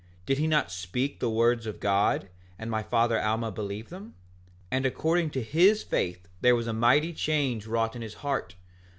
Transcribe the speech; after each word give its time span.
Did 0.25 0.39
he 0.39 0.47
not 0.47 0.71
speak 0.71 1.19
the 1.19 1.29
words 1.29 1.67
of 1.67 1.79
God, 1.79 2.29
and 2.57 2.71
my 2.71 2.81
father 2.81 3.21
Alma 3.21 3.51
believe 3.51 3.89
them? 3.89 4.15
5:12 4.71 4.71
And 4.71 4.85
according 4.87 5.29
to 5.29 5.43
his 5.43 5.83
faith 5.83 6.27
there 6.41 6.55
was 6.55 6.65
a 6.65 6.73
mighty 6.73 7.13
change 7.13 7.67
wrought 7.67 7.95
in 7.95 8.01
his 8.01 8.15
heart. 8.15 8.55